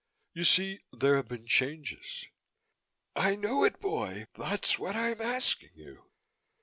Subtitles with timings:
[0.33, 2.25] You see, there have been changes"
[3.27, 4.25] "I know it, boy!
[4.33, 6.09] That's what I'm asking you!"